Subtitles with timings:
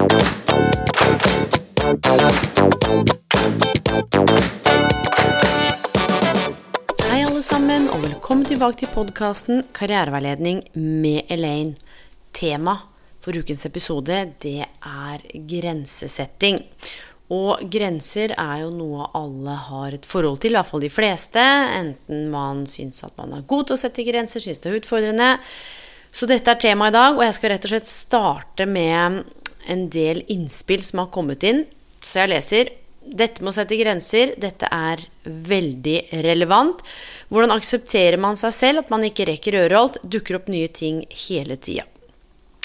[0.00, 0.06] Hei
[7.20, 11.76] alle sammen, og velkommen tilbake til podkasten Karriereveiledning med Elaine.
[12.32, 12.78] Tema
[13.20, 15.20] for ukens episode, det er
[15.52, 16.62] grensesetting.
[17.36, 21.44] Og grenser er jo noe alle har et forhold til, i hvert fall de fleste.
[21.76, 25.36] Enten man syns at man er god til å sette grenser, syns det er utfordrende.
[26.10, 29.20] Så dette er temaet i dag, og jeg skal rett og slett starte med
[29.68, 31.64] en del innspill som har kommet inn.
[32.00, 36.82] Så jeg leser dette med å sette grenser, dette er veldig relevant.
[37.32, 41.56] Hvordan aksepterer man seg selv, at man ikke rekker øreholdt, dukker opp nye ting hele
[41.56, 41.86] tida.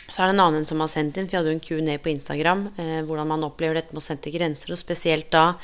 [0.06, 1.98] Så er det en annen som har sendt inn, for jeg hadde jo en Q&A
[2.00, 5.56] på Instagram, eh, hvordan man opplever dette med å sette grenser, og spesielt da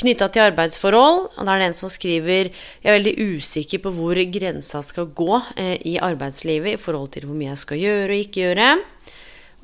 [0.00, 1.20] knytta til arbeidsforhold.
[1.36, 5.10] Og da er det en som skriver jeg er veldig usikker på hvor grensa skal
[5.16, 8.70] gå eh, i arbeidslivet i forhold til hvor mye jeg skal gjøre og ikke gjøre.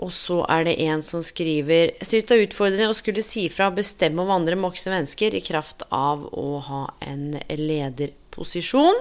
[0.03, 3.47] Og så er det en som skriver Jeg syns det er utfordrende å skulle si
[3.53, 8.98] fra og bestemme om andre voksne mennesker i kraft av å ha en lederposisjon.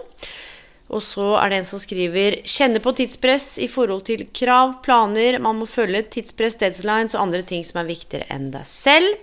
[0.91, 5.39] Og så er det en som skriver Kjenne på tidspress i forhold til krav, planer,
[5.39, 9.15] man må følge tidspress, deadlines og andre ting som er viktigere enn deg selv.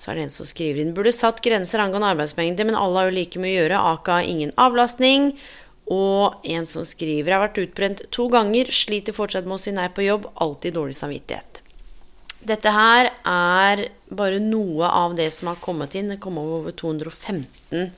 [0.00, 3.10] Så er det en som skriver inn Burde satt grenser angående arbeidsmengde, men alle har
[3.10, 5.34] jo like mye å gjøre, aka ingen avlastning.
[5.92, 9.86] Og en som skriver har vært utbrent to ganger, sliter fortsatt med å si nei
[9.94, 11.62] på jobb, alltid dårlig samvittighet.
[12.46, 16.12] Dette her er bare noe av det som har kommet inn.
[16.12, 17.90] Det kom over 215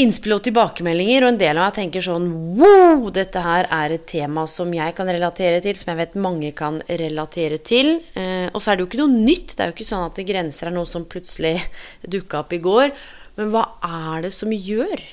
[0.00, 2.28] innspill og tilbakemeldinger, og en del av meg tenker sånn
[2.58, 6.52] Wow, dette her er et tema som jeg kan relatere til, som jeg vet mange
[6.56, 7.98] kan relatere til.
[8.16, 9.52] Eh, og så er det jo ikke noe nytt.
[9.52, 11.58] Det er jo ikke sånn at det grenser er noe som plutselig
[12.14, 12.94] dukka opp i går.
[13.38, 15.04] Men hva er det som gjør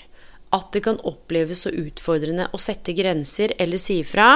[0.56, 4.36] at det kan oppleves så utfordrende å sette grenser eller si ifra?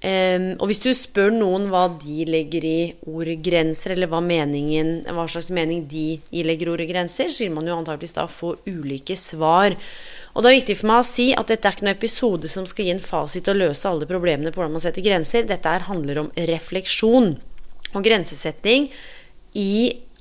[0.00, 2.78] Um, og hvis du spør noen hva de legger i
[3.10, 7.68] ordet grenser, eller hva, meningen, hva slags mening de ilegger ordet grenser, så vil man
[7.68, 9.76] jo antakeligvis da få ulike svar.
[10.32, 12.68] Og det er viktig for meg å si at dette er ikke noen episode som
[12.68, 15.44] skal gi en fasit og løse alle problemene på hvordan man setter grenser.
[15.44, 17.34] Dette her handler om refleksjon
[17.90, 18.88] og grensesetting
[19.60, 19.72] i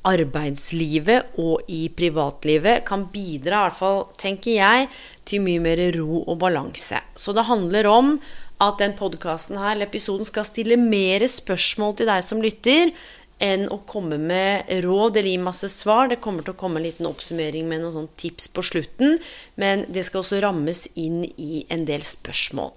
[0.10, 4.90] arbeidslivet og i privatlivet kan bidra, i hvert fall tenker jeg,
[5.30, 7.00] til mye mer ro og balanse.
[7.16, 8.16] Så det handler om
[8.60, 12.92] at den podkasten her, eller episoden, skal stille mer spørsmål til deg som lytter,
[13.40, 16.10] enn å komme med råd eller gi masse svar.
[16.12, 19.16] Det kommer til å komme en liten oppsummering med noen tips på slutten,
[19.60, 22.74] men det skal også rammes inn i en del spørsmål.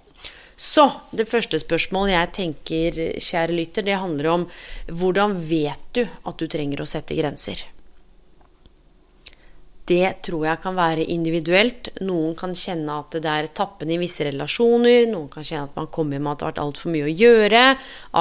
[0.57, 4.47] Så det første spørsmålet jeg tenker, kjære lytter, det handler om
[4.87, 7.63] hvordan vet du at du trenger å sette grenser?
[9.83, 11.89] Det tror jeg kan være individuelt.
[12.07, 15.09] Noen kan kjenne at det er tappende i visse relasjoner.
[15.11, 17.63] Noen kan kjenne at man kommer med at det har vært altfor mye å gjøre.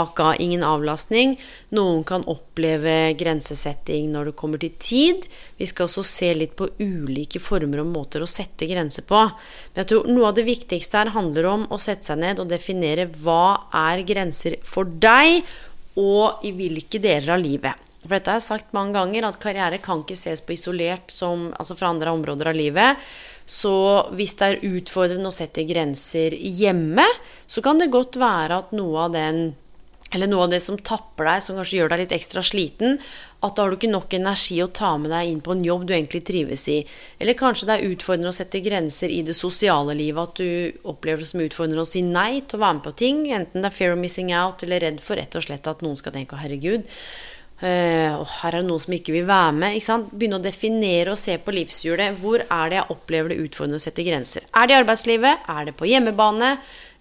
[0.01, 1.37] Aka ingen avlastning.
[1.79, 5.29] Noen kan oppleve grensesetting når det kommer til tid.
[5.61, 9.23] Vi skal også se litt på ulike former og måter å sette grenser på.
[9.23, 12.51] Men jeg tror noe av det viktigste her handler om å sette seg ned og
[12.51, 15.47] definere hva er grenser for deg,
[16.01, 17.92] og i hvilke deler av livet.
[18.03, 21.51] For dette har jeg sagt mange ganger, at karriere kan ikke ses på isolert som,
[21.55, 23.09] altså fra andre områder av livet.
[23.47, 23.75] Så
[24.17, 27.07] hvis det er utfordrende å sette grenser hjemme,
[27.47, 29.45] så kan det godt være at noe av den
[30.13, 32.99] eller noe av det som tapper deg, som kanskje gjør deg litt ekstra sliten,
[33.43, 35.87] at da har du ikke nok energi å ta med deg inn på en jobb
[35.89, 36.83] du egentlig trives i.
[37.17, 41.25] Eller kanskje det er utfordrende å sette grenser i det sosiale livet, at du opplever
[41.25, 43.79] det som utfordrende å si nei til å være med på ting, enten det er
[43.79, 46.85] fear of missing out eller redd for rett og slett at noen skal tenke 'herregud',
[47.63, 49.77] Uh, og her er det noen som ikke vil være med.
[50.11, 52.17] Begynne å definere og se på livshjulet.
[52.19, 54.49] Hvor er det jeg opplever det utfordrende å sette grenser?
[54.51, 55.45] Er det i arbeidslivet?
[55.53, 56.57] Er det på hjemmebane?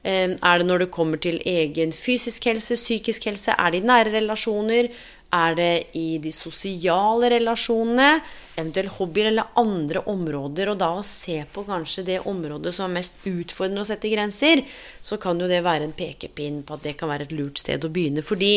[0.06, 3.58] Uh, er det når det kommer til egen fysisk helse, psykisk helse?
[3.58, 4.92] Er det i nære relasjoner?
[5.32, 8.20] Er det i de sosiale relasjonene?
[8.54, 10.74] Eventuelt hobbyer eller andre områder?
[10.74, 14.62] Og da å se på kanskje det området som er mest utfordrende å sette grenser,
[15.02, 17.88] så kan jo det være en pekepinn på at det kan være et lurt sted
[17.88, 18.26] å begynne.
[18.28, 18.54] Fordi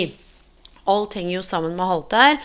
[0.87, 2.37] Alt henger jo sammen med alt der.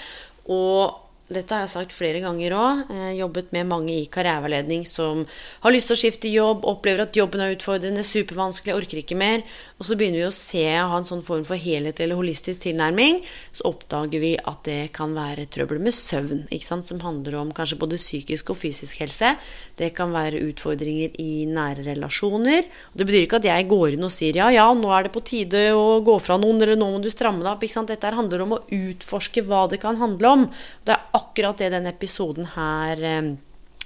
[0.49, 0.95] Og
[1.29, 2.91] dette har jeg sagt flere ganger òg.
[3.13, 5.21] Jobbet med mange i karriereveiledning som
[5.61, 9.43] har lyst til å skifte jobb, opplever at jobben er utfordrende, supervanskelig, orker ikke mer.
[9.77, 12.63] Og så begynner vi å se og ha en sånn form for helhet eller holistisk
[12.65, 13.21] tilnærming.
[13.53, 16.87] Så oppdager vi at det kan være trøbbel med søvn, ikke sant?
[16.89, 19.35] som handler om kanskje både psykisk og fysisk helse.
[19.77, 22.65] Det kan være utfordringer i nære relasjoner.
[22.93, 25.21] Det betyr ikke at jeg går inn og sier ja, ja, nå er det på
[25.27, 27.67] tide å gå fra noen, eller nå må du stramme deg opp.
[27.89, 30.47] Dette handler om å utforske hva det kan handle om.
[30.87, 33.33] Det er akkurat det denne episoden her eh,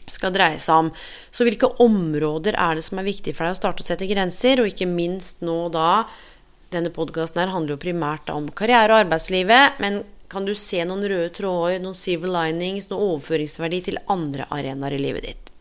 [0.09, 0.91] skal dreie seg om.
[1.31, 4.61] Så hvilke områder er det som er viktig for deg å starte å sette grenser,
[4.61, 6.05] og ikke minst nå da
[6.73, 11.03] Denne podkasten her handler jo primært om karriere og arbeidslivet, men kan du se noen
[11.05, 15.51] røde tråder, noen civil linings, noen overføringsverdi til andre arenaer i livet ditt?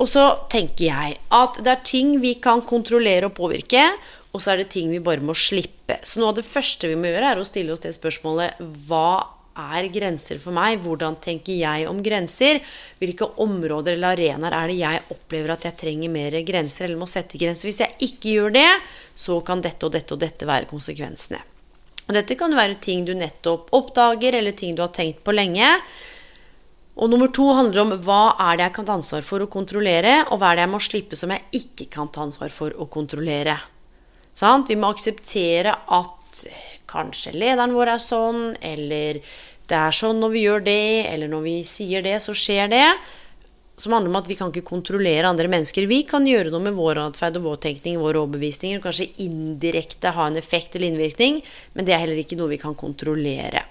[0.00, 3.82] Og så tenker jeg at det er ting vi kan kontrollere og påvirke,
[4.32, 5.98] og så er det ting vi bare må slippe.
[6.00, 9.10] Så noe av det første vi må gjøre, er å stille oss det spørsmålet hva
[9.58, 10.78] er grenser for meg?
[10.84, 12.60] Hvordan tenker jeg om grenser?
[13.00, 17.08] Hvilke områder eller arenaer er det jeg opplever at jeg trenger mer grenser eller må
[17.10, 17.68] sette grenser?
[17.68, 18.68] Hvis jeg ikke gjør det,
[19.18, 21.40] så kan dette og dette og dette være konsekvensene.
[22.08, 25.66] Og dette kan være ting du nettopp oppdager, eller ting du har tenkt på lenge.
[26.98, 30.22] Og nummer to handler om hva er det jeg kan ta ansvar for å kontrollere,
[30.32, 32.88] og hva er det jeg må slippe som jeg ikke kan ta ansvar for å
[32.90, 33.58] kontrollere.
[34.34, 34.70] Sant?
[34.70, 36.42] Vi må akseptere at
[36.88, 39.20] kanskje lederen vår er sånn, eller
[39.68, 42.84] det er sånn når vi gjør det, eller når vi sier det, så skjer det.
[43.78, 45.86] Som handler om at vi kan ikke kontrollere andre mennesker.
[45.86, 50.16] Vi kan gjøre noe med vår atferd og vår tenkning, våre overbevisninger, og kanskje indirekte
[50.16, 51.42] ha en effekt eller innvirkning,
[51.76, 53.62] men det er heller ikke noe vi kan kontrollere.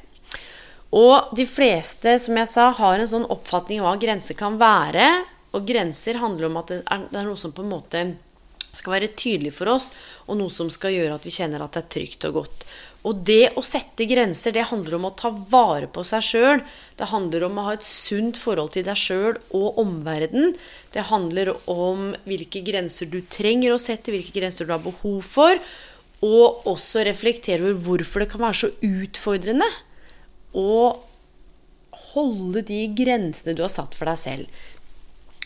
[0.96, 5.10] Og de fleste, som jeg sa, har en sånn oppfatning av hva grenser kan være.
[5.58, 8.04] Og grenser handler om at det er, noe som på en måte
[8.78, 9.90] skal være tydelig for oss,
[10.28, 12.66] og noe som skal gjøre at vi kjenner at det er trygt og godt.
[13.08, 16.64] Og det å sette grenser, det handler om å ta vare på seg sjøl.
[17.00, 20.56] Det handler om å ha et sunt forhold til deg sjøl og omverdenen.
[20.92, 25.62] Det handler om hvilke grenser du trenger å sette, hvilke grenser du har behov for.
[26.26, 29.70] Og også reflektere over hvorfor det kan være så utfordrende
[30.58, 30.72] å
[32.14, 34.66] holde de grensene du har satt for deg selv.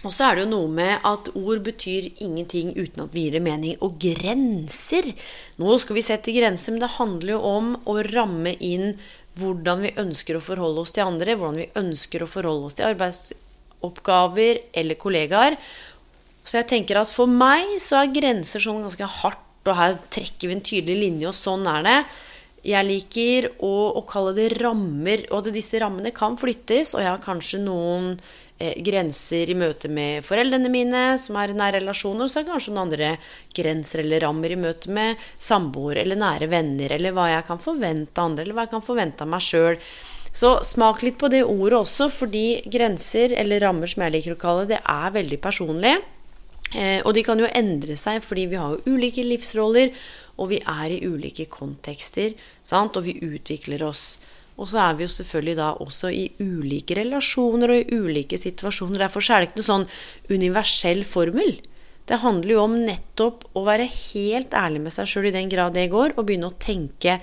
[0.02, 3.38] Og så er det jo noe med at ord betyr ingenting uten at vi gir
[3.38, 3.76] det mening.
[3.86, 5.12] Og grenser
[5.62, 8.96] Nå skal vi sette grenser, men det handler jo om å ramme inn
[9.40, 12.90] hvordan vi ønsker å forholde oss til andre, hvordan vi ønsker å forholde oss til
[12.90, 15.56] arbeidsoppgaver eller kollegaer.
[16.44, 20.50] Så jeg tenker at for meg så er grenser sånn ganske hardt, og her trekker
[20.50, 21.98] vi en tydelig linje, og sånn er det.
[22.66, 27.14] Jeg liker å, å kalle det rammer, og at disse rammene kan flyttes, og jeg
[27.14, 28.16] har kanskje noen
[28.86, 32.74] grenser i møte med foreldrene mine, som er i nære relasjoner, så er det kanskje
[32.74, 33.12] noen andre
[33.58, 38.18] grenser eller rammer i møte med samboer eller nære venner, eller hva jeg kan forvente
[38.18, 39.78] av andre, eller hva jeg kan forvente av meg sjøl.
[40.32, 44.42] Så smak litt på det ordet også, fordi grenser, eller rammer som jeg liker å
[44.42, 45.96] kalle det, det er veldig personlig.
[46.72, 49.92] Eh, og de kan jo endre seg fordi vi har jo ulike livsroller,
[50.40, 52.32] og vi er i ulike kontekster,
[52.64, 52.96] sant?
[52.96, 54.16] og vi utvikler oss.
[54.62, 59.02] Og så er vi jo selvfølgelig da også i ulike relasjoner og i ulike situasjoner.
[59.02, 59.88] Derfor er det ikke noe sånn
[60.30, 61.56] universell formel.
[62.06, 65.74] Det handler jo om nettopp å være helt ærlig med seg sjøl i den grad
[65.78, 67.18] det går, og begynne å tenke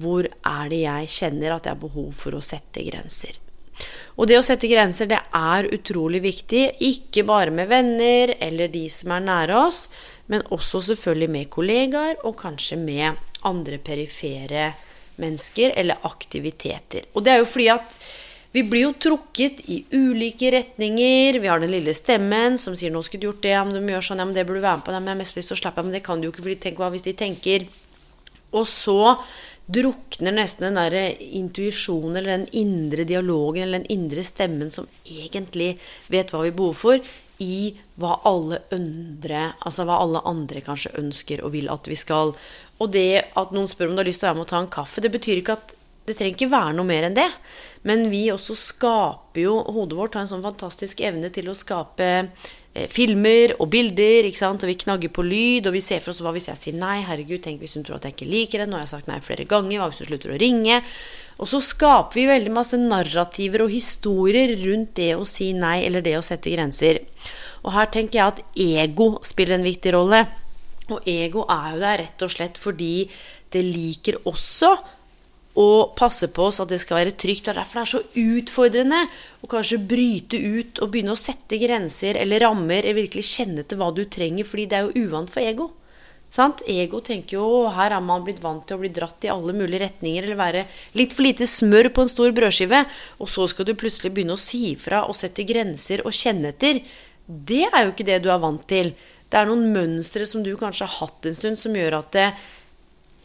[0.00, 3.38] hvor er det jeg kjenner at jeg har behov for å sette grenser.
[4.20, 6.64] Og det å sette grenser, det er utrolig viktig.
[6.84, 9.86] Ikke bare med venner eller de som er nære oss,
[10.32, 14.72] men også selvfølgelig med kollegaer, og kanskje med andre perifere
[15.20, 17.08] mennesker eller aktiviteter.
[17.12, 17.96] Og det er jo fordi at
[18.52, 21.38] vi blir jo trukket i ulike retninger.
[21.40, 23.92] Vi har den lille stemmen som sier 'nå skulle du gjort det', ja, men du
[23.92, 25.36] gjør sånn, ja, men det burde du være med på', ja, men jeg har mest
[25.36, 27.08] lyst til å slappe av, men det kan du jo ikke, for tenk hva hvis
[27.08, 27.66] de tenker
[28.52, 29.16] Og så
[29.66, 35.78] drukner nesten den der intuisjonen eller den indre dialogen eller den indre stemmen som egentlig
[36.08, 37.00] vet hva vi behov for,
[37.42, 42.34] i hva alle, andre, altså hva alle andre kanskje ønsker og vil at vi skal.
[42.82, 44.62] Og det at noen spør om du har lyst til å være med og ta
[44.62, 47.28] en kaffe, det betyr ikke at det trenger ikke være noe mer enn det.
[47.86, 52.08] Men vi også skaper jo Hodet vårt har en sånn fantastisk evne til å skape
[52.18, 54.26] eh, filmer og bilder.
[54.26, 54.64] ikke sant?
[54.66, 56.96] Og vi knagger på lyd, og vi ser for oss hva hvis jeg sier nei.
[57.06, 58.74] Herregud, tenk hvis hun tror at jeg ikke liker henne.
[58.74, 59.78] Nå har jeg sagt nei flere ganger.
[59.78, 60.82] Hva hvis hun slutter å ringe?
[61.38, 66.02] Og så skaper vi veldig masse narrativer og historier rundt det å si nei eller
[66.02, 66.98] det å sette grenser.
[67.62, 70.26] Og her tenker jeg at ego spiller en viktig rolle.
[70.92, 72.96] Og ego er jo der rett og slett fordi
[73.52, 74.72] det liker også
[75.58, 77.50] å passe på oss at det skal være trygt.
[77.50, 78.02] Og derfor det er så
[78.38, 79.02] utfordrende
[79.44, 83.80] å kanskje bryte ut og begynne å sette grenser eller rammer, eller virkelig kjenne til
[83.80, 85.70] hva du trenger, fordi det er jo uvant for ego.
[86.32, 86.62] Sant?
[86.64, 89.82] Ego tenker jo her er man blitt vant til å bli dratt i alle mulige
[89.82, 90.62] retninger eller være
[90.96, 92.86] litt for lite smør på en stor brødskive,
[93.20, 96.80] og så skal du plutselig begynne å si fra og sette grenser og kjenne etter.
[97.26, 98.94] Det er jo ikke det du er vant til.
[99.32, 102.26] Det er noen mønstre som du kanskje har hatt en stund, som gjør at det,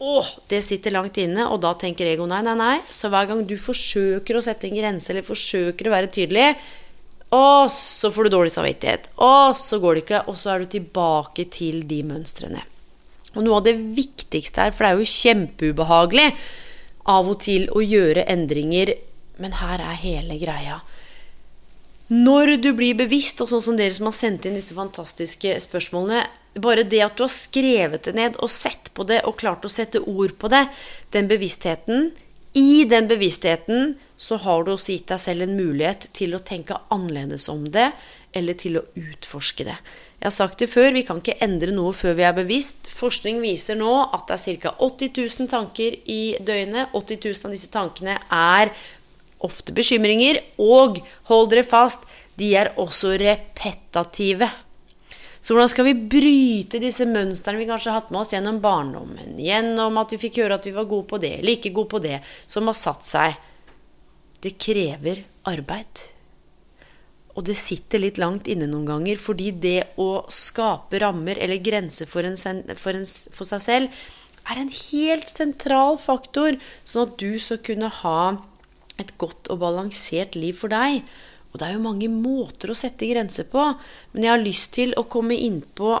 [0.00, 2.76] å, det sitter langt inne, og da tenker ego nei, nei, nei.
[2.88, 6.48] Så hver gang du forsøker å sette en grense eller forsøker å være tydelig,
[7.36, 9.10] og så får du dårlig samvittighet.
[9.20, 12.64] Og så går det ikke, og så er du tilbake til de mønstrene.
[13.36, 16.30] Og noe av det viktigste her, for det er jo kjempeubehagelig
[17.12, 18.94] av og til å gjøre endringer,
[19.44, 20.80] men her er hele greia.
[22.08, 26.22] Når du blir bevisst, og sånn som dere som har sendt inn disse fantastiske spørsmålene
[26.58, 29.70] Bare det at du har skrevet det ned og sett på det og klart å
[29.70, 30.64] sette ord på det,
[31.14, 32.08] den bevisstheten
[32.56, 36.74] I den bevisstheten så har du også gitt deg selv en mulighet til å tenke
[36.90, 37.86] annerledes om det,
[38.34, 39.76] eller til å utforske det.
[40.18, 42.90] Jeg har sagt det før, vi kan ikke endre noe før vi er bevisst.
[42.90, 44.72] Forskning viser nå at det er ca.
[44.82, 46.90] 80 000 tanker i døgnet.
[46.98, 48.74] 80 000 av disse tankene er
[49.44, 50.98] ofte bekymringer, og
[51.30, 52.06] hold dere fast,
[52.38, 54.48] de er også repetative.
[55.40, 59.38] Så hvordan skal vi bryte disse mønstrene vi kanskje har hatt med oss gjennom barndommen,
[59.40, 62.02] gjennom at vi fikk høre at vi var gode på det, eller ikke gode på
[62.04, 62.18] det,
[62.50, 63.38] som har satt seg?
[64.42, 66.04] Det krever arbeid.
[67.38, 72.10] Og det sitter litt langt inne noen ganger, fordi det å skape rammer eller grenser
[72.10, 72.26] for,
[72.74, 73.02] for,
[73.38, 74.04] for, seg selv
[74.48, 78.20] er en helt sentral faktor, sånn at du skal kunne ha
[78.98, 81.02] et godt og balansert liv for deg.
[81.52, 83.62] Og det er jo mange måter å sette grenser på,
[84.12, 85.96] men jeg har lyst til å komme inn på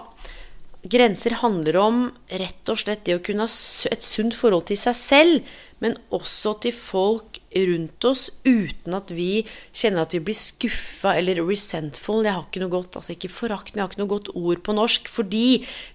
[0.86, 1.96] Grenser handler om
[2.38, 5.48] rett og slett det å kunne ha et sunt forhold til seg selv,
[5.82, 9.42] men også til folk rundt oss, uten at vi
[9.74, 12.22] kjenner at vi blir skuffa eller resentful.
[12.22, 14.62] Jeg har ikke noe godt, altså ikke forakt, men jeg har ikke noe godt ord
[14.62, 15.10] på norsk.
[15.10, 15.46] Fordi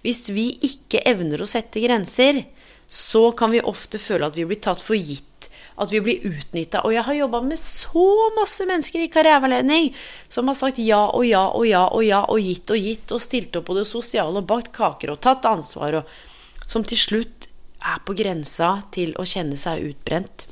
[0.04, 2.44] hvis vi ikke evner å sette grenser,
[2.84, 5.33] så kan vi ofte føle at vi blir tatt for gitt
[5.74, 6.84] at vi blir utnytta.
[6.86, 9.90] Og jeg har jobba med så masse mennesker i karriereveiledning
[10.28, 13.22] som har sagt ja og ja og ja og ja og gitt og gitt og
[13.22, 17.48] stilt opp på det sosiale og bakt kaker og tatt ansvar, og som til slutt
[17.84, 20.46] er på grensa til å kjenne seg utbrent.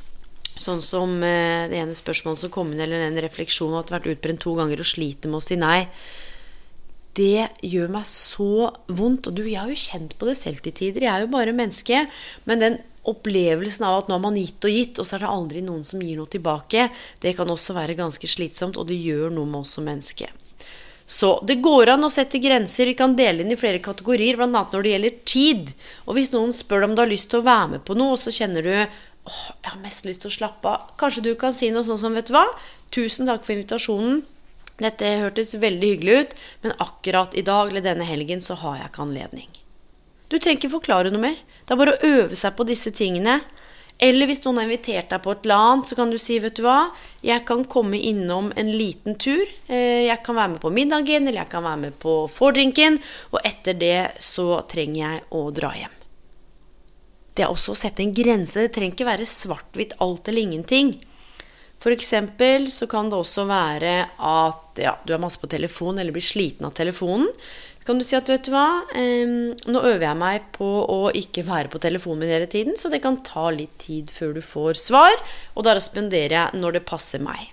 [0.53, 4.43] Sånn som eh, det ene spørsmålet som kom inn, eller en refleksjon at vært utbrent
[4.43, 5.81] to ganger og sliter med å si nei.
[7.17, 9.29] Det gjør meg så vondt.
[9.29, 11.07] Og du, jeg har jo kjent på det selv til tider.
[11.07, 12.05] Jeg er jo bare menneske.
[12.49, 12.79] Men den
[13.09, 15.83] opplevelsen av at nå har man gitt og gitt, og så er det aldri noen
[15.87, 16.87] som gir noe tilbake,
[17.23, 20.31] det kan også være ganske slitsomt, og det gjør noe med oss som menneske.
[21.13, 22.89] Så det går an å sette grenser.
[22.89, 24.49] Vi kan dele inn i flere kategorier, bl.a.
[24.49, 25.73] når det gjelder tid.
[26.07, 28.23] Og hvis noen spør om du har lyst til å være med på noe, og
[28.23, 30.95] så kjenner du åh, jeg har mest lyst til å slappe av.
[31.01, 32.47] Kanskje du kan si noe sånn som, vet du hva,
[32.95, 34.23] tusen takk for invitasjonen.
[34.83, 38.91] Dette hørtes veldig hyggelig ut, men akkurat i dag eller denne helgen så har jeg
[38.91, 39.62] ikke anledning.
[40.33, 41.37] Du trenger ikke forklare noe mer.
[41.37, 43.43] Det er bare å øve seg på disse tingene.
[44.03, 46.57] Eller hvis noen har invitert deg på et eller annet, så kan du si, vet
[46.57, 46.89] du hva,
[47.23, 49.45] jeg kan komme innom en liten tur.
[49.69, 52.99] Eh, jeg kan være med på middagen, eller jeg kan være med på fordrinken.
[53.31, 56.01] Og etter det så trenger jeg å dra hjem.
[57.33, 58.65] Det er også å sette en grense.
[58.65, 60.97] Det trenger ikke være svart-hvitt alt eller ingenting.
[61.91, 66.23] Eksempel så kan det også være at ja, du er masse på telefon eller blir
[66.23, 67.27] sliten av telefonen.
[67.87, 71.71] Kan du si at vet du hva, nå øver jeg meg på å ikke være
[71.73, 75.17] på telefonen min hele tiden, så det kan ta litt tid før du får svar,
[75.57, 77.51] og da responderer jeg når det passer meg.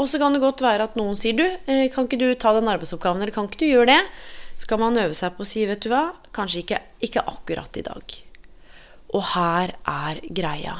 [0.00, 2.54] Og så kan det godt være at noen sier du, eh, kan ikke du ta
[2.56, 4.00] den arbeidsoppgaven, eller kan ikke du gjøre det?
[4.56, 7.76] Så kan man øve seg på å si, vet du hva, kanskje ikke, ikke akkurat
[7.76, 8.16] i dag.
[9.12, 10.78] Og her er greia.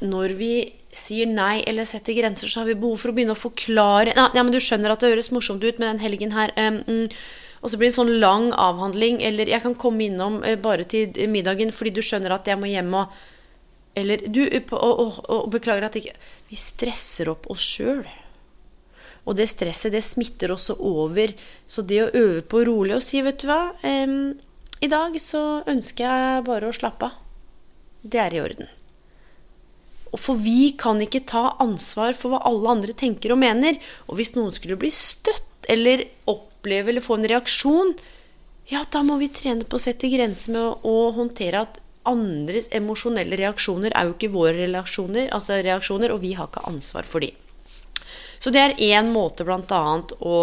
[0.00, 0.52] Når vi
[0.94, 4.30] sier nei eller setter grenser, så har vi behov for å begynne å forklare Ja,
[4.40, 6.54] men du skjønner at det høres morsomt ut med den helgen her.
[6.56, 7.18] Um,
[7.60, 9.20] og så blir det en sånn lang avhandling.
[9.24, 12.70] Eller jeg kan komme innom eh, bare til middagen fordi du skjønner at jeg må
[12.70, 13.18] hjem og
[13.98, 16.14] Eller du Og, og, og beklager at ikke
[16.50, 18.06] Vi stresser opp oss sjøl.
[19.28, 21.34] Og det stresset, det smitter også over.
[21.66, 24.32] Så det å øve på rolig og si, vet du hva um,
[24.80, 27.18] I dag så ønsker jeg bare å slappe av.
[28.00, 28.70] Det er i orden.
[30.14, 33.76] Og For vi kan ikke ta ansvar for hva alle andre tenker og mener.
[34.08, 37.94] Og hvis noen skulle bli støtt eller opp oppleve eller få en reaksjon,
[38.68, 43.36] ja, da må vi trene på å sette grenser med å, håndtere at andres emosjonelle
[43.36, 47.32] reaksjoner er jo ikke våre reaksjoner, altså reaksjoner, og vi har ikke ansvar for de.
[48.38, 49.80] Så det er én måte bl.a.
[50.20, 50.36] å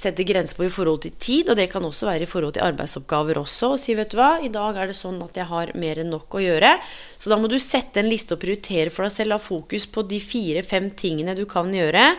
[0.00, 2.64] sette grenser på i forhold til tid, og det kan også være i forhold til
[2.64, 3.74] arbeidsoppgaver også.
[3.74, 6.12] Og si, vet du hva, i dag er det sånn at jeg har mer enn
[6.12, 6.74] nok å gjøre.
[7.20, 10.04] Så da må du sette en liste og prioritere for deg selv, ha fokus på
[10.08, 12.14] de fire-fem tingene du kan gjøre.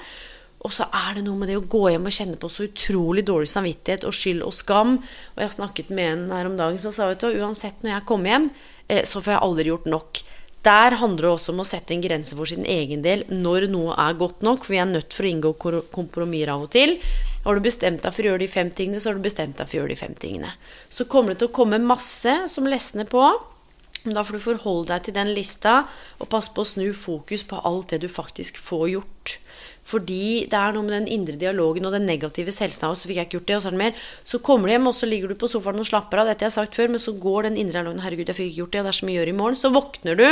[0.62, 3.24] Og så er det noe med det å gå hjem og kjenne på så utrolig
[3.26, 4.98] dårlig samvittighet og skyld og skam.
[5.36, 8.08] Og jeg snakket med en her om dagen som sa vet du, uansett når jeg
[8.12, 8.52] kommer hjem,
[8.88, 10.22] eh, så får jeg aldri gjort nok.
[10.62, 13.96] Der handler det også om å sette en grense for sin egen del når noe
[13.98, 14.62] er godt nok.
[14.62, 15.54] For vi er nødt for å inngå
[15.94, 17.00] kompromisser av og til.
[17.42, 19.66] Har du bestemt deg for å gjøre de fem tingene, så har du bestemt deg
[19.66, 20.52] for å gjøre de fem tingene.
[20.94, 23.26] Så kommer det til å komme masse som lesner på.
[24.06, 25.84] Da får du forholde deg til den lista
[26.22, 29.36] og passe på å snu fokus på alt det du faktisk får gjort.
[29.88, 33.02] Fordi det er noe med den indre dialogen og den negative selvsnakket.
[33.02, 34.06] Så fikk jeg ikke gjort det, og så er det mer.
[34.34, 36.30] Så kommer du hjem, og så ligger du på sofaen og slapper av.
[36.30, 38.04] Dette jeg har sagt før, men så går den indre dialogen.
[38.06, 39.60] Herregud, jeg fikk ikke gjort det, og det er så mye å gjøre i morgen.
[39.60, 40.28] Så våkner du.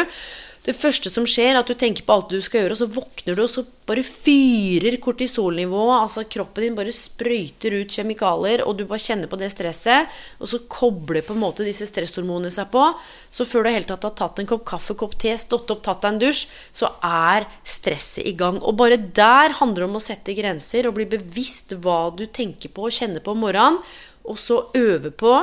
[0.60, 2.88] Det første som skjer, er at du tenker på alt du skal gjøre, og så
[2.92, 6.01] våkner du, og så bare fyrer kortisolnivået.
[6.04, 10.12] Altså kroppen din bare sprøyter ut kjemikalier, og du bare kjenner på det stresset.
[10.44, 12.84] Og så kobler på en måte disse stresshormonene seg på.
[13.32, 16.04] Så før du i tatt har tatt en kopp kaffe, kopp te, stått opp, tatt
[16.04, 16.44] deg en dusj,
[16.75, 18.60] så er stresset i gang.
[18.60, 22.75] Og bare der handler det om å sette grenser og bli bevisst hva du tenker
[22.75, 23.80] på og kjenner på om morgenen.
[24.28, 25.34] Og så øve på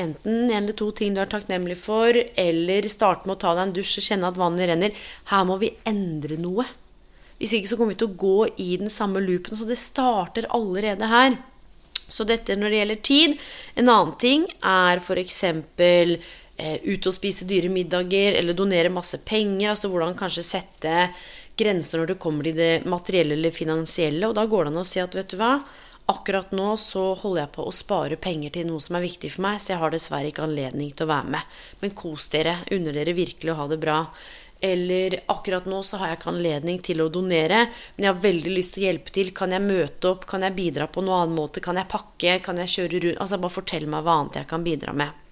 [0.00, 3.68] enten en eller to ting du er takknemlig for, eller starte med å ta deg
[3.68, 5.04] en dusj og kjenne at vannet renner.
[5.30, 6.66] Her må vi endre noe.
[7.38, 9.56] Hvis ikke så kommer vi til å gå i den samme loopen.
[9.58, 11.36] Så det starter allerede her.
[12.08, 13.38] Så dette når det gjelder tid.
[13.80, 15.42] En annen ting er f.eks.
[16.54, 19.72] Eh, ut og spise dyre middager eller donere masse penger.
[19.72, 21.08] Altså hvordan kanskje sette
[21.58, 24.28] grenser når det kommer til det materielle eller finansielle.
[24.28, 25.56] Og da går det an å si at vet du hva,
[26.06, 29.46] Akkurat nå så holder jeg på å spare penger til noe som er viktig for
[29.46, 31.54] meg, så jeg har dessverre ikke anledning til å være med.
[31.80, 32.58] Men kos dere.
[32.76, 34.02] Unner dere virkelig å ha det bra.
[34.64, 37.64] Eller akkurat nå så har jeg ikke anledning til å donere,
[37.96, 39.32] men jeg har veldig lyst til å hjelpe til.
[39.36, 40.28] Kan jeg møte opp?
[40.28, 41.64] Kan jeg bidra på noen annen måte?
[41.64, 42.38] Kan jeg pakke?
[42.44, 43.20] Kan jeg kjøre rundt?
[43.24, 45.23] Altså bare fortell meg hva annet jeg kan bidra med.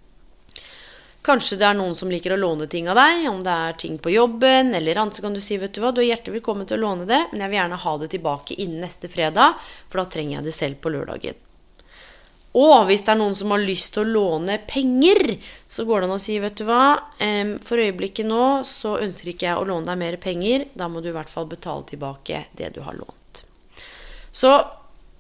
[1.23, 3.95] Kanskje det er noen som liker å låne ting av deg, om det er ting
[4.03, 6.67] på jobben eller annet, så kan du si vet du hva, du er hjertelig velkommen
[6.67, 9.55] til å låne det, men jeg vil gjerne ha det tilbake innen neste fredag,
[9.87, 11.39] for da trenger jeg det selv på lørdagen.
[12.59, 15.39] Og hvis det er noen som har lyst til å låne penger,
[15.71, 16.83] så går det an å si vet du hva,
[17.65, 21.13] for øyeblikket nå så ønsker ikke jeg å låne deg mer penger, da må du
[21.13, 23.45] i hvert fall betale tilbake det du har lånt.
[24.35, 24.53] Så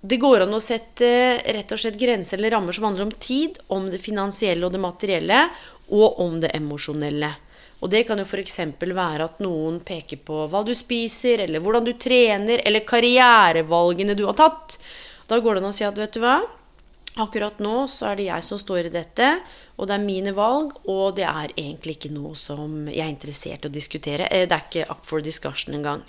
[0.02, 1.08] det går an å sette
[1.54, 4.82] rett og slett grenser eller rammer som handler om tid, om det finansielle og det
[4.82, 5.44] materielle,
[5.92, 7.32] og om det emosjonelle.
[7.82, 8.60] Og det kan jo f.eks.
[8.78, 14.24] være at noen peker på hva du spiser, eller hvordan du trener, eller karrierevalgene du
[14.28, 14.78] har tatt.
[15.26, 16.38] Da går det an å si at vet du hva,
[17.22, 19.28] akkurat nå så er det jeg som står i dette,
[19.76, 23.66] og det er mine valg, og det er egentlig ikke noe som jeg er interessert
[23.66, 24.30] i å diskutere.
[24.30, 26.06] Eh, det er ikke up for discussion engang.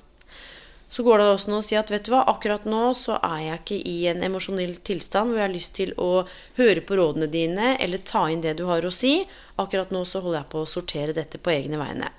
[0.93, 3.39] Så går det også an å si at vet du hva, akkurat nå så er
[3.47, 6.09] jeg ikke i en emosjonell tilstand hvor jeg har lyst til å
[6.59, 9.15] høre på rådene dine eller ta inn det du har å si.
[9.57, 12.11] Akkurat nå så holder jeg på å sortere dette på egne vegne.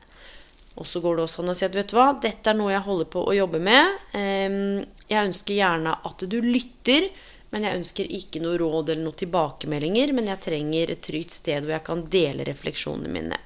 [0.74, 2.74] Og så går det også an å si at vet du hva, dette er noe
[2.74, 3.94] jeg holder på å jobbe med.
[4.10, 7.06] Jeg ønsker gjerne at du lytter,
[7.54, 10.18] men jeg ønsker ikke noe råd eller noen tilbakemeldinger.
[10.18, 13.38] Men jeg trenger et trygt sted hvor jeg kan dele refleksjonene mine.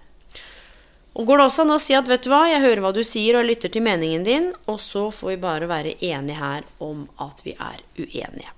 [1.18, 3.00] Og går det også an å si at vet du hva, jeg hører hva du
[3.02, 7.08] sier og lytter til meningen din, og så får vi bare være enige her om
[7.24, 8.52] at vi er uenige.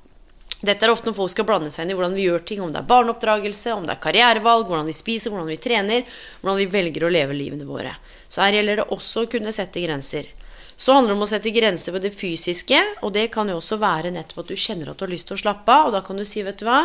[0.61, 2.73] Dette er ofte når folk skal blande seg inn i hvordan vi gjør ting, om
[2.73, 6.67] det er barneoppdragelse, om det er karrierevalg, hvordan vi spiser, hvordan vi trener, hvordan vi
[6.75, 7.95] velger å leve livene våre.
[8.29, 10.29] Så her gjelder det også å kunne sette grenser.
[10.77, 13.81] Så handler det om å sette grenser ved det fysiske, og det kan jo også
[13.81, 16.05] være nettopp at du kjenner at du har lyst til å slappe av, og da
[16.05, 16.83] kan du si, vet du hva,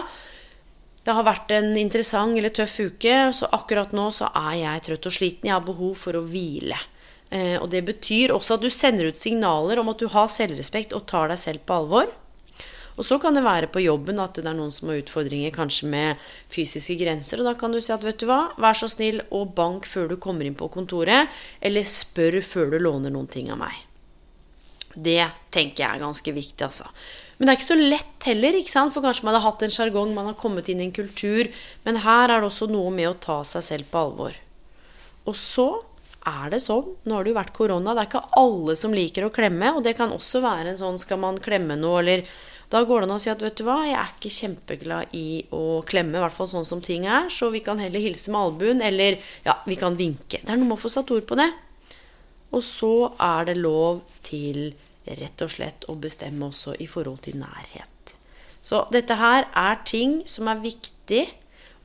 [1.05, 5.07] det har vært en interessant eller tøff uke, så akkurat nå så er jeg trøtt
[5.09, 5.49] og sliten.
[5.51, 6.79] Jeg har behov for å hvile.
[7.29, 10.95] Eh, og det betyr også at du sender ut signaler om at du har selvrespekt
[10.97, 12.09] og tar deg selv på alvor.
[12.95, 15.89] Og så kan det være på jobben at det er noen som har utfordringer kanskje
[15.91, 16.21] med
[16.53, 17.41] fysiske grenser.
[17.41, 20.13] Og da kan du si at vet du hva, vær så snill og bank før
[20.13, 21.29] du kommer inn på kontoret.
[21.59, 23.83] Eller spør før du låner noen ting av meg.
[24.95, 26.87] Det tenker jeg er ganske viktig, altså.
[27.37, 28.93] Men det er ikke så lett heller, ikke sant?
[28.95, 31.49] for kanskje man har hatt en sjargong, man har kommet inn i en kultur.
[31.83, 34.37] Men her er det også noe med å ta seg selv på alvor.
[35.27, 35.67] Og så
[36.25, 39.27] er det sånn, nå har det jo vært korona, det er ikke alle som liker
[39.27, 39.73] å klemme.
[39.75, 42.27] Og det kan også være en sånn skal man klemme noe, eller
[42.65, 45.43] Da går det an å si at vet du hva, jeg er ikke kjempeglad i
[45.53, 48.41] å klemme, i hvert fall sånn som ting er, så vi kan heller hilse med
[48.41, 50.39] albuen, eller ja, vi kan vinke.
[50.41, 51.45] Det er noe med å få satt ord på det.
[52.57, 52.89] Og så
[53.21, 54.73] er det lov til
[55.05, 58.15] rett og slett å bestemme også i forhold til nærhet.
[58.65, 61.25] Så dette her er ting som er viktig.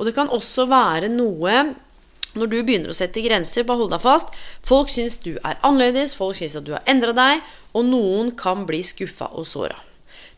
[0.00, 1.74] Og det kan også være noe
[2.38, 4.32] når du begynner å sette grenser, bare hold deg fast.
[4.64, 7.42] Folk syns du er annerledes, folk syns at du har endra deg,
[7.74, 9.76] og noen kan bli skuffa og såra.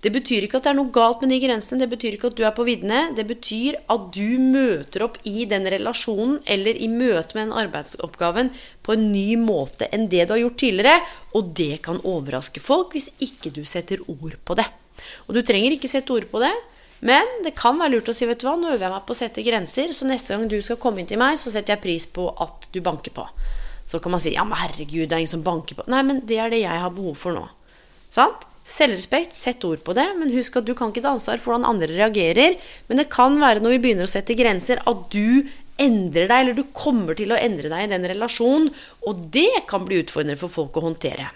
[0.03, 2.38] Det betyr ikke at det er noe galt med de grensene, det betyr ikke at
[2.38, 3.12] du er på viddene.
[3.15, 8.51] Det betyr at du møter opp i den relasjonen eller i møte med den arbeidsoppgaven
[8.83, 11.07] på en ny måte enn det du har gjort tidligere.
[11.38, 14.67] Og det kan overraske folk hvis ikke du setter ord på det.
[15.29, 16.51] Og du trenger ikke sette ord på det.
[17.07, 19.15] Men det kan være lurt å si vet du hva, nå øver jeg meg på
[19.15, 21.83] å sette grenser, så neste gang du skal komme inn til meg, så setter jeg
[21.83, 23.25] pris på at du banker på.
[23.91, 25.87] Så kan man si ja, men herregud, det er ingen som banker på.
[25.91, 27.43] Nei, men det er det jeg har behov for nå.
[28.15, 28.47] Sant?
[28.62, 31.66] Selvrespekt, sett ord på det, men husk at du kan ikke ta ansvar for hvordan
[31.66, 32.55] andre reagerer.
[32.87, 35.42] Men det kan være når vi begynner å sette grenser, at du
[35.83, 38.70] endrer deg, eller du kommer til å endre deg i den relasjonen.
[39.09, 41.33] Og det kan bli utfordrende for folk å håndtere.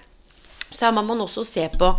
[0.71, 1.93] Så her må man også se på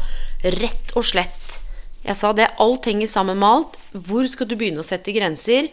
[0.60, 1.62] rett og slett
[2.08, 3.74] Jeg sa det, alt henger sammen med alt.
[3.92, 5.68] Hvor skal du begynne å sette grenser?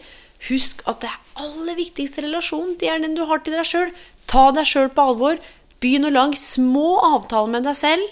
[0.49, 3.93] Husk at det aller viktigste relasjonen, det er den du har til deg sjøl.
[4.27, 5.39] Ta deg sjøl på alvor.
[5.79, 8.09] Begynn å lage små avtaler med deg selv.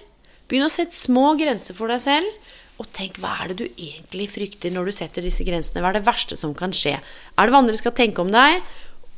[0.49, 2.49] Begynn å sette små grenser for deg selv.
[2.81, 5.83] Og tenk, hva er det du egentlig frykter når du setter disse grensene?
[5.83, 6.95] Hva er det verste som kan skje?
[6.97, 8.63] Er det hva andre skal tenke om deg?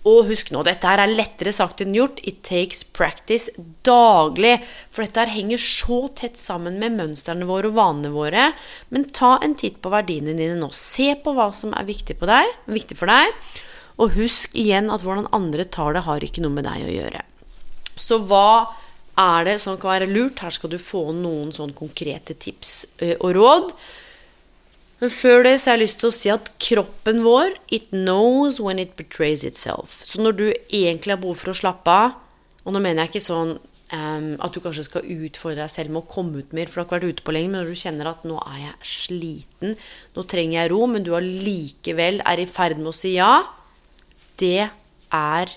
[0.05, 2.19] Og husk nå, dette her er lettere sagt enn gjort.
[2.29, 3.49] It takes practice
[3.87, 4.59] daglig.
[4.93, 8.51] For dette her henger så tett sammen med mønstrene våre og vanene våre.
[8.93, 10.69] Men ta en titt på verdiene dine nå.
[10.77, 13.33] Se på hva som er viktig, deg, viktig for deg.
[13.97, 17.25] Og husk igjen at hvordan andre tar det, har ikke noe med deg å gjøre.
[17.97, 18.67] Så hva
[19.19, 20.41] er det som kan være lurt?
[20.43, 22.85] Her skal du få noen sånn konkrete tips
[23.19, 23.71] og råd.
[25.01, 28.61] Men før det så har jeg lyst til å si at kroppen vår It knows
[28.63, 29.99] when it betrays itself.
[30.07, 32.15] Så når du egentlig har behov for å slappe av
[32.65, 33.57] Og nå mener jeg ikke sånn
[33.93, 36.81] um, at du kanskje skal utfordre deg selv med å komme ut mer, for du
[36.81, 39.75] har ikke vært ute på lenge, men når du kjenner at 'nå er jeg sliten',
[40.15, 43.43] 'nå trenger jeg ro', men du allikevel er i ferd med å si ja,
[44.41, 44.71] det
[45.13, 45.53] er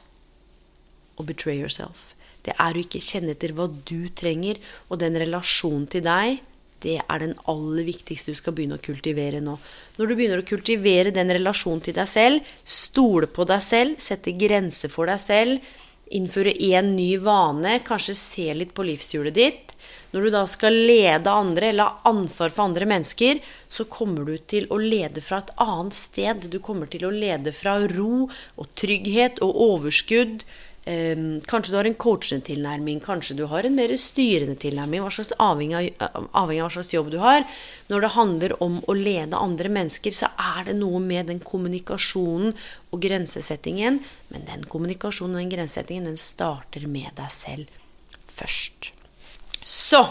[1.16, 2.08] å betray yourself.
[2.46, 6.38] Det er å ikke kjenne etter hva du trenger, og den relasjonen til deg
[6.85, 9.57] det er den aller viktigste du skal begynne å kultivere nå.
[9.98, 14.37] Når du begynner å kultivere den relasjonen til deg selv, stole på deg selv, sette
[14.38, 15.72] grenser for deg selv,
[16.14, 19.74] innføre én ny vane, kanskje se litt på livshjulet ditt
[20.09, 24.38] Når du da skal lede andre eller ha ansvar for andre mennesker, så kommer du
[24.40, 26.46] til å lede fra et annet sted.
[26.48, 30.46] Du kommer til å lede fra ro og trygghet og overskudd
[30.88, 35.92] kanskje du har en coachende tilnærming, kanskje du har en mer styrende tilnærming, slags, avhengig,
[36.01, 37.44] av, avhengig av hva slags jobb du har.
[37.92, 42.55] Når det handler om å lede andre mennesker, så er det noe med den kommunikasjonen
[42.92, 44.01] og grensesettingen.
[44.33, 47.68] Men den kommunikasjonen og den grensesettingen, den starter med deg selv
[48.38, 48.92] først.
[49.68, 50.03] Så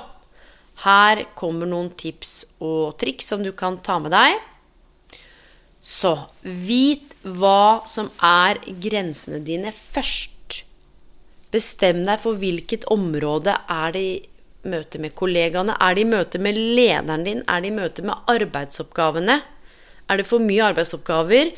[0.86, 4.38] her kommer noen tips og triks som du kan ta med deg.
[5.82, 6.13] Så
[6.44, 10.37] vit hva som er grensene dine først.
[11.58, 14.17] Bestem deg for hvilket område er det i
[14.70, 15.74] møte med kollegaene.
[15.82, 17.41] Er det i møte med lederen din?
[17.50, 19.39] Er det i møte med arbeidsoppgavene?
[20.08, 21.54] Er det for mye arbeidsoppgaver?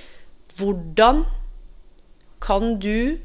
[0.58, 1.26] Hvordan
[2.44, 3.20] kan du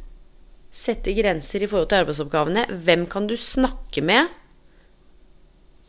[0.74, 2.66] sette grenser i forhold til arbeidsoppgavene?
[2.87, 4.32] Hvem kan du snakke med?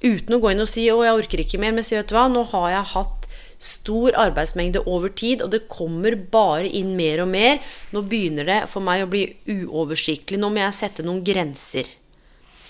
[0.05, 2.15] Uten å gå inn og si 'Å, jeg orker ikke mer', men si 'Vet du
[2.15, 3.24] hva, nå har jeg hatt
[3.61, 7.61] stor arbeidsmengde over tid, og det kommer bare inn mer og mer.
[7.95, 10.39] Nå begynner det for meg å bli uoversiktlig.
[10.41, 11.89] Nå må jeg sette noen grenser.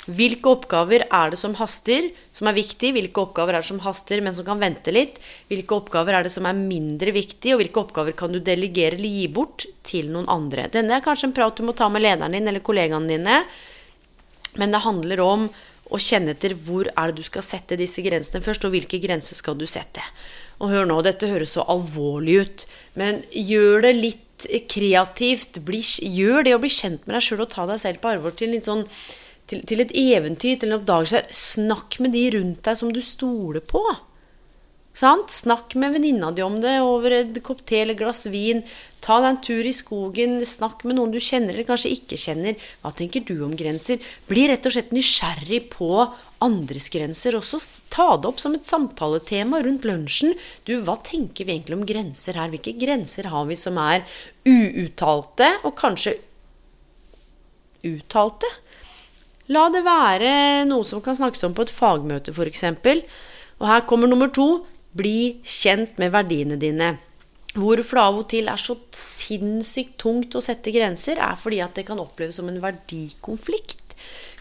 [0.05, 2.91] Hvilke oppgaver er det som haster, som er viktig?
[2.93, 5.17] Hvilke oppgaver er det som haster, men som kan vente litt?
[5.49, 9.15] Hvilke oppgaver er det som er mindre viktig, og hvilke oppgaver kan du delegere eller
[9.17, 10.67] gi bort til noen andre?
[10.73, 13.39] Denne er kanskje en prat du må ta med lederen din eller kollegaene dine,
[14.61, 15.49] men det handler om
[15.89, 19.37] å kjenne etter hvor er det du skal sette disse grensene først, og hvilke grenser
[19.37, 20.05] skal du sette.
[20.61, 22.65] Og hør nå, dette høres så alvorlig ut,
[22.99, 25.59] men gjør det litt kreativt.
[25.67, 28.35] Bli, gjør det å bli kjent med deg sjøl og ta deg selv på alvor
[28.37, 28.85] til, sånn,
[29.49, 31.25] til, til, et eventyr, til en oppdagelse.
[31.35, 33.83] Snakk med de rundt deg som du stoler på.
[34.95, 35.27] Sant?
[35.33, 38.61] Snakk med venninna di om det over et kopp te eller glass vin.
[39.03, 40.37] Ta deg en tur i skogen.
[40.47, 42.55] Snakk med noen du kjenner eller kanskje ikke kjenner.
[42.79, 43.99] Hva tenker du om grenser?
[44.29, 45.89] Bli rett og slett nysgjerrig på
[46.45, 47.37] andres grenser.
[47.39, 47.59] Også
[47.93, 50.35] ta det opp som et samtaletema rundt lunsjen.
[50.67, 52.51] Du, hva tenker vi egentlig om grenser her?
[52.53, 54.05] Hvilke grenser har vi som er
[54.45, 56.15] uuttalte, og kanskje
[57.85, 58.51] uttalte?
[59.53, 60.29] La det være
[60.65, 62.63] noe som kan snakkes om på et fagmøte, f.eks.
[63.61, 64.65] Og her kommer nummer to.
[64.95, 66.95] Bli kjent med verdiene dine.
[67.55, 71.77] Hvorfor det av og til er så sinnssykt tungt å sette grenser, er fordi at
[71.77, 73.84] det kan oppleves som en verdikonflikt.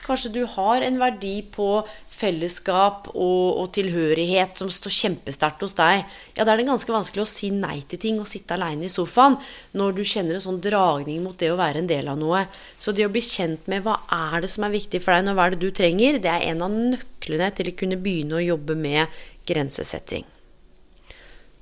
[0.05, 1.67] Kanskje du har en verdi på
[2.13, 6.03] fellesskap og, og tilhørighet som står kjempesterkt hos deg.
[6.37, 8.93] Ja, da er det ganske vanskelig å si nei til ting og sitte aleine i
[8.93, 9.39] sofaen
[9.73, 12.43] når du kjenner en sånn dragning mot det å være en del av noe.
[12.79, 15.39] Så det å bli kjent med hva er det som er viktig for deg, og
[15.39, 18.45] hva er det du trenger, det er en av nøklene til å kunne begynne å
[18.45, 20.27] jobbe med grensesetting.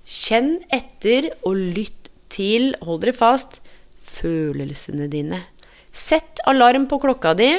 [0.03, 3.61] Kjenn etter og lytt til, hold dere fast,
[4.19, 5.39] følelsene dine.
[5.93, 7.53] Sett alarm på klokka di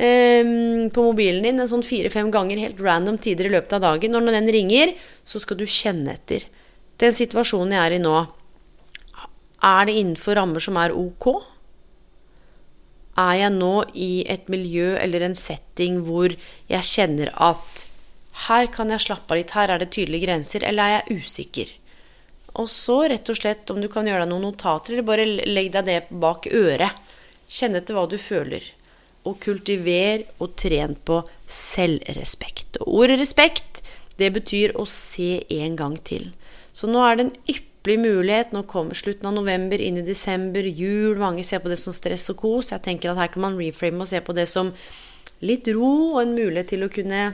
[0.00, 4.14] på mobilen din en sånn fire-fem ganger helt random tider i løpet av dagen.
[4.16, 6.46] Når den ringer, så skal du kjenne etter.
[7.00, 8.14] Den situasjonen jeg er i nå,
[9.60, 11.28] er det innenfor rammer som er ok?
[13.20, 17.86] Er jeg nå i et miljø eller en setting hvor jeg kjenner at
[18.46, 21.72] her kan jeg slappe av litt, her er det tydelige grenser, eller er jeg usikker?
[22.60, 25.68] Og så rett og slett, om du kan gjøre deg noen notater, eller bare legg
[25.74, 27.16] deg det bak øret.
[27.50, 28.64] Kjenn etter hva du føler.
[29.28, 32.80] Og kultiver og tren på selvrespekt.
[32.80, 33.82] Og ordet respekt,
[34.20, 36.30] det betyr å se en gang til.
[36.72, 38.54] Så nå er det en ypperlig mulighet.
[38.56, 41.18] Nå kommer slutten av november, inn i desember, jul.
[41.20, 42.72] Mange ser på det som stress og kos.
[42.72, 44.72] Jeg tenker at her kan man reframe og se på det som
[45.44, 47.30] litt ro og en mulighet til å kunne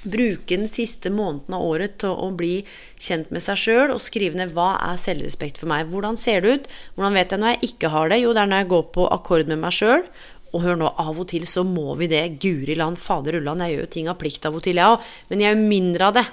[0.00, 2.62] bruke den siste måneden av året til å bli
[3.00, 5.90] kjent med seg sjøl og skrive ned hva er selvrespekt for meg.
[5.92, 6.68] Hvordan ser det ut?
[6.96, 8.20] Hvordan vet jeg når jeg ikke har det?
[8.22, 10.06] Jo, det er når jeg går på akkord med meg sjøl.
[10.50, 12.22] Og hør nå, av og til så må vi det.
[12.42, 15.10] Guri land, fader ulland, jeg gjør jo ting av plikt av og til, jeg òg.
[15.30, 16.26] Men jeg gjør mindre av det.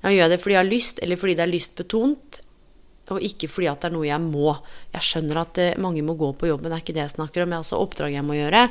[0.00, 2.40] Jeg gjør det fordi jeg har lyst, eller fordi det er lystbetont,
[3.10, 4.54] og ikke fordi at det er noe jeg må.
[4.94, 7.42] Jeg skjønner at eh, mange må gå på jobben, det er ikke det jeg snakker
[7.42, 7.52] om.
[7.52, 8.64] Jeg har også oppdrag jeg må gjøre.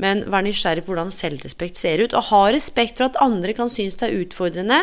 [0.00, 2.14] Men vær nysgjerrig på hvordan selvrespekt ser ut.
[2.16, 4.78] Og ha respekt for at andre kan synes det er utfordrende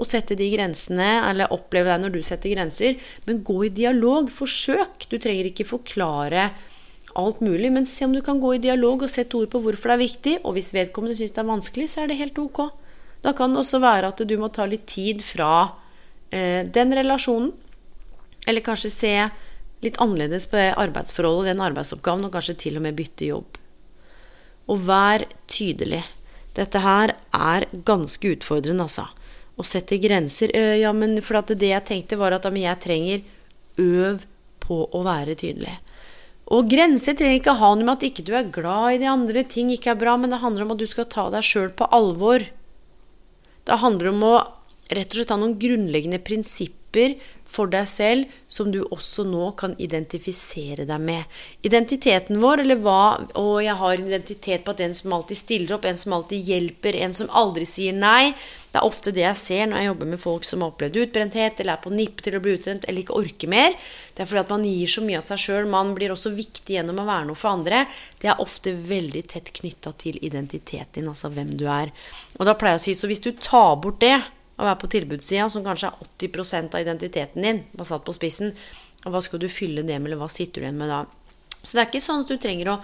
[0.00, 2.96] å sette de grensene, eller oppleve deg når du setter grenser.
[3.26, 4.30] Men gå i dialog.
[4.32, 5.10] Forsøk.
[5.10, 6.52] Du trenger ikke forklare
[7.18, 9.92] alt mulig, men se om du kan gå i dialog og sette ord på hvorfor
[9.92, 10.34] det er viktig.
[10.46, 12.64] Og hvis vedkommende syns det er vanskelig, så er det helt ok.
[13.22, 15.52] Da kan det også være at du må ta litt tid fra
[16.30, 17.52] eh, den relasjonen.
[18.48, 19.12] Eller kanskje se
[19.82, 23.58] litt annerledes på det arbeidsforholdet og den arbeidsoppgaven, og kanskje til og med bytte jobb.
[24.70, 26.02] Og vær tydelig.
[26.56, 29.08] Dette her er ganske utfordrende, altså.
[29.52, 30.52] Å sette grenser.
[30.56, 33.24] Øh, ja, men for det jeg tenkte, var at jeg trenger
[33.82, 34.26] øv
[34.62, 35.74] på å være tydelig.
[36.52, 39.44] Og grenser trenger ikke ha noe med at ikke du er glad i de andre,
[39.48, 41.88] ting ikke er bra, men det handler om at du skal ta deg sjøl på
[41.96, 42.44] alvor.
[43.64, 44.34] Det handler om å
[44.92, 46.81] rett og slett ha noen grunnleggende prinsipper
[47.52, 51.38] for deg selv som du også nå kan identifisere deg med.
[51.66, 53.00] Identiteten vår, eller hva
[53.38, 56.48] Å, jeg har en identitet på at en som alltid stiller opp, en som alltid
[56.48, 58.32] hjelper, en som aldri sier nei.
[58.72, 61.60] Det er ofte det jeg ser når jeg jobber med folk som har opplevd utbrenthet,
[61.60, 63.76] eller er på nippet til å bli utbrent, eller ikke orker mer.
[64.16, 65.68] Det er fordi at man gir så mye av seg sjøl.
[65.72, 67.84] Man blir også viktig gjennom å være noe for andre.
[68.20, 71.92] Det er ofte veldig tett knytta til identiteten din, altså hvem du er.
[72.38, 74.16] Og da pleier jeg å si, så hvis du tar bort det
[74.58, 78.52] å være på tilbudssida, som kanskje er 80% av identiteten din, bare satt på spissen,
[79.02, 81.02] og hva skal du fylle det med, eller hva sitter du igjen med da?
[81.62, 82.80] Så det er ikke sånn at du trenger å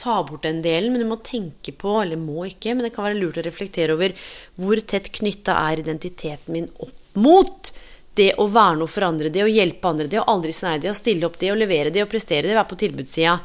[0.00, 3.06] ta bort den delen, men du må tenke på, eller må ikke, men det kan
[3.06, 4.14] være lurt å reflektere over
[4.56, 7.72] hvor tett knytta er identiteten min opp mot
[8.18, 10.92] det å være noe for andre, det å hjelpe andre, det å aldri sneie, det
[10.92, 13.36] å stille opp, det å levere, det å prestere, det å være på tilbudssida.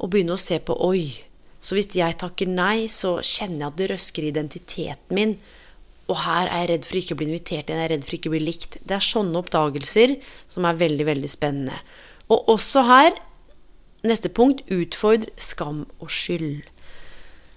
[0.00, 1.04] Og begynne å se på Oi,
[1.60, 5.34] så hvis jeg takker nei, så kjenner jeg at det røsker identiteten min.
[6.10, 8.16] Og her er jeg redd for ikke å bli invitert igjen, jeg er redd for
[8.16, 8.80] ikke å bli likt.
[8.82, 10.16] Det er sånne oppdagelser
[10.50, 11.78] som er veldig, veldig spennende.
[12.30, 13.14] Og også her,
[14.06, 16.66] neste punkt, utfordr skam og skyld.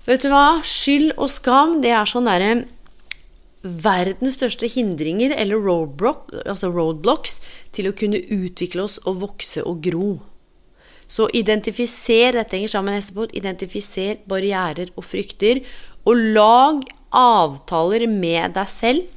[0.05, 0.59] Vet du hva?
[0.67, 2.53] Skyld og skam, det er sånn derre
[3.63, 5.63] verdens største hindringer, eller
[6.43, 7.39] altså roadblocks,
[7.71, 10.17] til å kunne utvikle oss og vokse og gro.
[11.07, 15.63] Så identifiser dette henger sammen med neste punkt, identifiser barrierer og frykter,
[16.03, 16.83] og lag
[17.13, 19.11] avtaler med deg selv.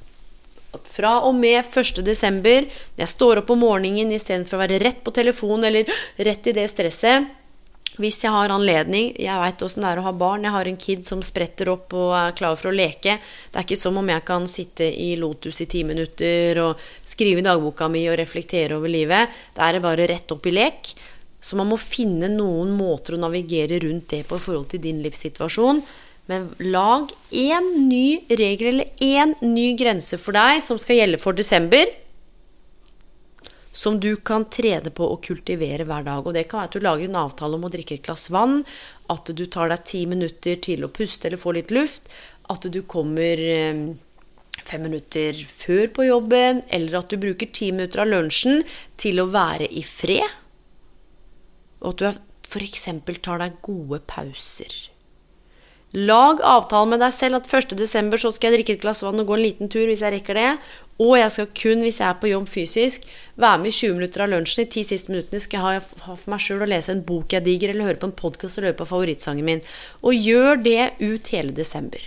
[0.84, 2.68] Fra og med 1.12., når
[3.00, 5.88] jeg står opp om morgenen istedenfor å være rett på telefon eller
[6.20, 7.30] rett i det stresset
[7.96, 10.44] Hvis jeg har anledning Jeg veit åssen det er å ha barn.
[10.44, 13.16] Jeg har en kid som spretter opp og er klar for å leke.
[13.16, 17.40] Det er ikke som om jeg kan sitte i Lotus i ti minutter og skrive
[17.40, 19.32] i dagboka mi og reflektere over livet.
[19.56, 20.92] Det er bare rett opp i lek.
[21.40, 25.00] Så man må finne noen måter å navigere rundt det på i forhold til din
[25.04, 25.80] livssituasjon.
[26.26, 31.38] Men lag én ny regel eller én ny grense for deg som skal gjelde for
[31.38, 31.86] desember.
[33.76, 36.26] Som du kan trede på å kultivere hver dag.
[36.26, 38.62] Og det kan være at du lager en avtale om å drikke et glass vann.
[39.12, 42.10] At du tar deg ti minutter til å puste eller få litt luft.
[42.50, 43.84] At du kommer eh,
[44.64, 46.64] fem minutter før på jobben.
[46.74, 48.64] Eller at du bruker ti minutter av lunsjen
[48.98, 50.42] til å være i fred.
[51.84, 52.10] Og at du
[52.48, 52.88] f.eks.
[53.22, 54.95] tar deg gode pauser.
[55.96, 58.18] Lag avtale med deg selv at 1.12.
[58.20, 60.36] så skal jeg drikke et glass vann og gå en liten tur hvis jeg rekker
[60.36, 60.50] det.
[61.00, 63.06] Og jeg skal kun, hvis jeg er på jobb fysisk,
[63.40, 64.66] være med i 20 minutter av lunsjen.
[64.66, 67.46] I ti siste minuttene skal jeg ha, for meg sjøl å lese en bok jeg
[67.48, 69.64] digger, eller høre på en podkast eller høre på favorittsangen min.
[70.04, 72.04] Og gjør det ut hele desember.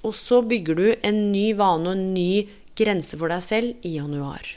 [0.00, 2.46] Og så bygger du en ny vane og en ny
[2.76, 4.48] grense for deg selv i januar.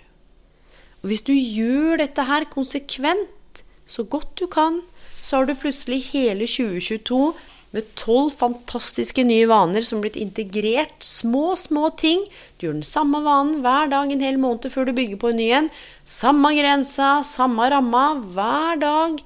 [1.03, 4.79] Og hvis du gjør dette her konsekvent, så godt du kan,
[5.19, 7.33] så har du plutselig hele 2022
[7.75, 11.03] med tolv fantastiske nye vaner som blitt integrert.
[11.05, 12.23] Små, små ting.
[12.57, 15.39] Du gjør den samme vanen hver dag en hel måned før du bygger på en
[15.39, 15.69] ny en.
[16.05, 19.21] Samme grensa, samme ramma hver dag.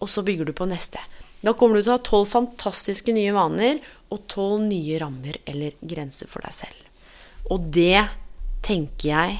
[0.00, 1.02] Og så bygger du på neste.
[1.44, 5.76] Da kommer du til å ha tolv fantastiske nye vaner og tolv nye rammer eller
[5.84, 6.80] grenser for deg selv.
[7.52, 8.06] Og det
[8.66, 9.36] tenker jeg,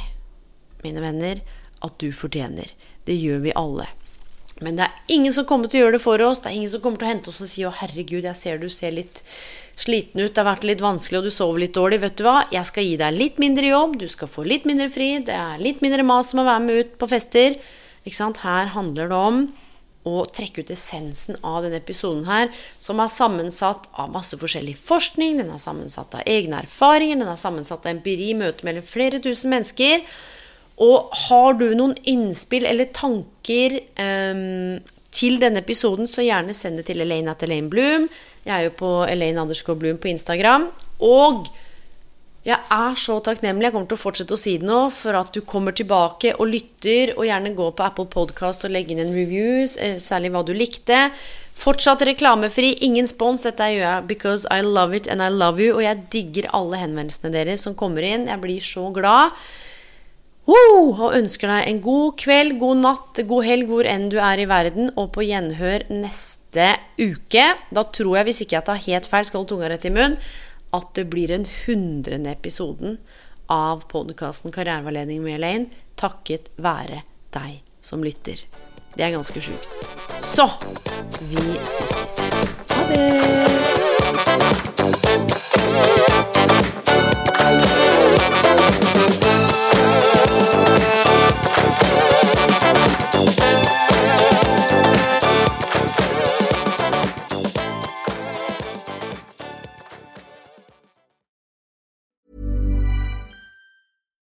[0.84, 1.40] mine venner,
[1.82, 2.68] at du fortjener.
[3.06, 3.88] Det gjør vi alle.
[4.64, 6.40] Men det er ingen som kommer til å gjøre det for oss.
[6.40, 8.58] Det er ingen som kommer til å hente oss og si 'Å, herregud, jeg ser
[8.58, 9.22] du ser litt
[9.76, 10.32] sliten ut.
[10.32, 12.00] Det har vært litt vanskelig, og du sover litt dårlig.
[12.00, 12.48] Vet du hva?
[12.50, 13.98] Jeg skal gi deg litt mindre jobb.
[13.98, 15.18] Du skal få litt mindre fri.
[15.20, 17.60] Det er litt mindre mas om å være med ut på fester.
[18.06, 18.38] Ikke sant?
[18.38, 19.52] Her handler det om
[20.06, 25.40] å trekke ut essensen av denne episoden her, som er sammensatt av masse forskjellig forskning,
[25.40, 29.50] den er sammensatt av egne erfaringer, den er sammensatt av empiri, møte mellom flere tusen
[29.50, 30.06] mennesker.
[30.84, 34.76] Og har du noen innspill eller tanker um,
[35.16, 38.10] til denne episoden, så gjerne send det til Elaine at Elaine Bloom.
[38.44, 40.68] Jeg er jo på Elaine Andersgaard Bloom på Instagram.
[41.06, 41.48] Og
[42.46, 45.32] jeg er så takknemlig, jeg kommer til å fortsette å si det nå, for at
[45.34, 49.16] du kommer tilbake og lytter, og gjerne går på Apple Podcast og legger inn en
[49.16, 51.08] review, eh, særlig hva du likte.
[51.56, 53.48] Fortsatt reklamefri, ingen spons.
[53.48, 55.74] Dette gjør jeg because I love it and I love you.
[55.74, 58.28] Og jeg digger alle henvendelsene deres som kommer inn.
[58.28, 59.32] Jeg blir så glad.
[60.46, 64.46] Og ønsker deg en god kveld, god natt, god helg hvor enn du er i
[64.48, 66.68] verden, og på gjenhør neste
[67.00, 67.46] uke.
[67.74, 70.18] Da tror jeg, hvis ikke jeg tar helt feil, skal holde tunga rett i munnen,
[70.76, 72.98] at det blir den hundrende episoden
[73.50, 75.66] av podkasten Karriereveiledning med Elaine,
[75.98, 77.02] takket være
[77.34, 78.42] deg som lytter.
[78.96, 79.66] Det er ganske sjukt.
[80.22, 80.46] Så
[81.30, 81.42] vi
[81.76, 82.14] snakkes.
[82.72, 83.56] Ha det!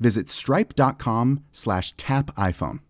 [0.00, 2.80] visit stripe.com slash tap iPhone.